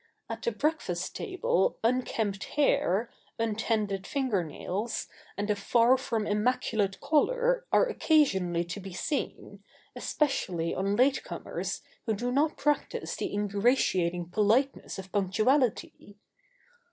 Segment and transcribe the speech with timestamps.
[0.31, 7.67] At the breakfast table unkempt hair, untended finger nails, and a far from immaculate collar
[7.71, 9.63] are occasionally to be seen,
[9.95, 16.17] especially on late comers who do not practise the ingratiating politeness of punctuality.